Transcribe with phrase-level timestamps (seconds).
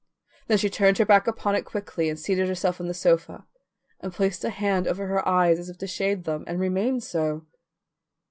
[0.47, 3.45] Then she turned her back upon it quickly and seated herself on the sofa,
[3.99, 7.45] and placed a hand over her eyes as if to shade them, and remained so.